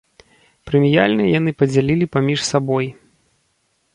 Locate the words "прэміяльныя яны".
0.69-1.51